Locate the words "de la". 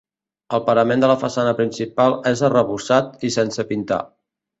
1.03-1.17